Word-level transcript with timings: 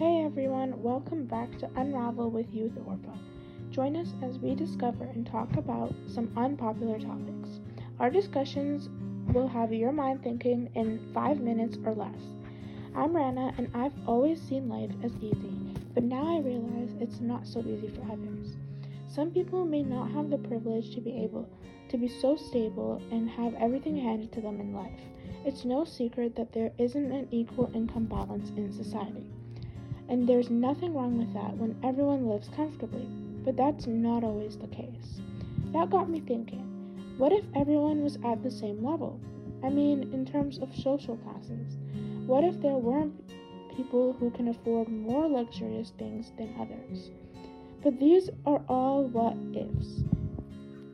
Hey 0.00 0.24
everyone, 0.24 0.82
welcome 0.82 1.26
back 1.26 1.58
to 1.58 1.68
Unravel 1.76 2.30
with 2.30 2.54
Youth 2.54 2.72
Orpha. 2.86 3.18
Join 3.70 3.96
us 3.96 4.14
as 4.22 4.38
we 4.38 4.54
discover 4.54 5.04
and 5.04 5.26
talk 5.26 5.54
about 5.58 5.94
some 6.06 6.32
unpopular 6.38 6.98
topics. 6.98 7.60
Our 7.98 8.08
discussions 8.08 8.88
will 9.34 9.46
have 9.46 9.74
your 9.74 9.92
mind 9.92 10.22
thinking 10.22 10.70
in 10.74 11.06
five 11.12 11.40
minutes 11.40 11.76
or 11.84 11.92
less. 11.92 12.18
I'm 12.96 13.14
Rana, 13.14 13.52
and 13.58 13.68
I've 13.74 13.92
always 14.06 14.40
seen 14.40 14.70
life 14.70 14.90
as 15.02 15.12
easy, 15.16 15.52
but 15.92 16.04
now 16.04 16.34
I 16.34 16.40
realize 16.40 16.94
it's 16.98 17.20
not 17.20 17.46
so 17.46 17.60
easy 17.60 17.88
for 17.88 18.10
others. 18.10 18.56
Some 19.06 19.30
people 19.30 19.66
may 19.66 19.82
not 19.82 20.10
have 20.12 20.30
the 20.30 20.38
privilege 20.38 20.94
to 20.94 21.02
be 21.02 21.12
able 21.24 21.46
to 21.90 21.98
be 21.98 22.08
so 22.08 22.36
stable 22.36 23.02
and 23.12 23.28
have 23.28 23.52
everything 23.56 23.98
handed 23.98 24.32
to 24.32 24.40
them 24.40 24.62
in 24.62 24.72
life. 24.72 25.02
It's 25.44 25.66
no 25.66 25.84
secret 25.84 26.36
that 26.36 26.54
there 26.54 26.72
isn't 26.78 27.12
an 27.12 27.28
equal 27.30 27.70
income 27.74 28.06
balance 28.06 28.48
in 28.56 28.72
society. 28.72 29.30
And 30.10 30.28
there's 30.28 30.50
nothing 30.50 30.92
wrong 30.92 31.16
with 31.16 31.32
that 31.34 31.56
when 31.56 31.76
everyone 31.84 32.28
lives 32.28 32.50
comfortably, 32.54 33.08
but 33.44 33.56
that's 33.56 33.86
not 33.86 34.24
always 34.24 34.58
the 34.58 34.66
case. 34.66 35.20
That 35.72 35.88
got 35.88 36.10
me 36.10 36.20
thinking 36.20 36.66
what 37.16 37.32
if 37.32 37.44
everyone 37.54 38.02
was 38.02 38.18
at 38.24 38.42
the 38.42 38.50
same 38.50 38.82
level? 38.82 39.20
I 39.62 39.68
mean, 39.68 40.10
in 40.14 40.24
terms 40.24 40.58
of 40.58 40.74
social 40.74 41.18
classes. 41.18 41.76
What 42.26 42.44
if 42.44 42.60
there 42.62 42.78
weren't 42.78 43.12
people 43.76 44.14
who 44.18 44.30
can 44.30 44.48
afford 44.48 44.88
more 44.88 45.28
luxurious 45.28 45.92
things 45.98 46.32
than 46.38 46.54
others? 46.58 47.10
But 47.82 48.00
these 48.00 48.30
are 48.46 48.62
all 48.68 49.04
what 49.04 49.36
ifs. 49.54 50.02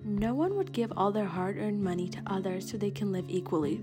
No 0.05 0.35
one 0.35 0.57
would 0.57 0.73
give 0.73 0.93
all 0.97 1.13
their 1.13 1.27
hard 1.27 1.59
earned 1.59 1.83
money 1.83 2.09
to 2.09 2.23
others 2.27 2.71
so 2.71 2.77
they 2.77 2.91
can 2.91 3.13
live 3.13 3.27
equally. 3.29 3.81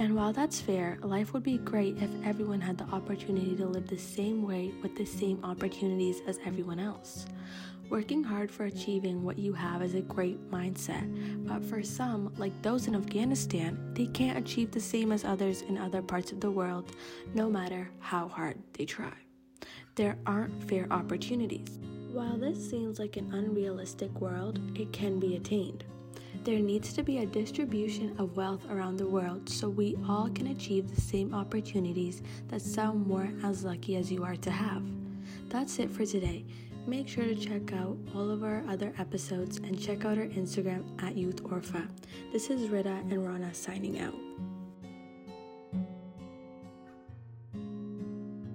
And 0.00 0.16
while 0.16 0.32
that's 0.32 0.62
fair, 0.62 0.96
life 1.02 1.34
would 1.34 1.42
be 1.42 1.58
great 1.58 1.98
if 1.98 2.08
everyone 2.24 2.62
had 2.62 2.78
the 2.78 2.84
opportunity 2.84 3.54
to 3.56 3.66
live 3.66 3.86
the 3.86 3.98
same 3.98 4.42
way 4.42 4.72
with 4.82 4.96
the 4.96 5.04
same 5.04 5.44
opportunities 5.44 6.22
as 6.26 6.40
everyone 6.46 6.78
else. 6.80 7.26
Working 7.90 8.24
hard 8.24 8.50
for 8.50 8.64
achieving 8.64 9.22
what 9.22 9.38
you 9.38 9.52
have 9.52 9.82
is 9.82 9.94
a 9.94 10.00
great 10.00 10.50
mindset, 10.50 11.46
but 11.46 11.62
for 11.62 11.82
some, 11.82 12.32
like 12.38 12.62
those 12.62 12.86
in 12.86 12.94
Afghanistan, 12.94 13.92
they 13.92 14.06
can't 14.06 14.38
achieve 14.38 14.70
the 14.70 14.80
same 14.80 15.12
as 15.12 15.22
others 15.22 15.60
in 15.60 15.76
other 15.76 16.00
parts 16.00 16.32
of 16.32 16.40
the 16.40 16.50
world, 16.50 16.96
no 17.34 17.50
matter 17.50 17.90
how 17.98 18.26
hard 18.26 18.56
they 18.72 18.86
try. 18.86 19.12
There 19.96 20.16
aren't 20.24 20.64
fair 20.64 20.86
opportunities. 20.90 21.78
While 22.10 22.38
this 22.38 22.70
seems 22.70 22.98
like 22.98 23.18
an 23.18 23.34
unrealistic 23.34 24.18
world, 24.18 24.60
it 24.74 24.94
can 24.94 25.20
be 25.20 25.36
attained. 25.36 25.84
There 26.44 26.58
needs 26.58 26.92
to 26.94 27.02
be 27.02 27.18
a 27.18 27.26
distribution 27.26 28.14
of 28.18 28.36
wealth 28.36 28.64
around 28.70 28.96
the 28.96 29.06
world 29.06 29.48
so 29.48 29.68
we 29.68 29.96
all 30.08 30.30
can 30.30 30.48
achieve 30.48 30.94
the 30.94 31.00
same 31.00 31.34
opportunities 31.34 32.22
that 32.48 32.62
some 32.62 33.08
weren't 33.08 33.44
as 33.44 33.64
lucky 33.64 33.96
as 33.96 34.10
you 34.10 34.24
are 34.24 34.36
to 34.36 34.50
have. 34.50 34.82
That's 35.48 35.78
it 35.78 35.90
for 35.90 36.06
today. 36.06 36.44
Make 36.86 37.08
sure 37.08 37.24
to 37.24 37.34
check 37.34 37.72
out 37.74 37.98
all 38.14 38.30
of 38.30 38.42
our 38.42 38.64
other 38.68 38.92
episodes 38.98 39.58
and 39.58 39.80
check 39.80 40.04
out 40.04 40.18
our 40.18 40.26
Instagram 40.26 40.84
at 41.02 41.16
Youth 41.16 41.42
Orpha. 41.44 41.86
This 42.32 42.48
is 42.48 42.68
Rida 42.68 43.00
and 43.12 43.26
Rana 43.26 43.52
signing 43.52 44.00
out. 44.00 44.14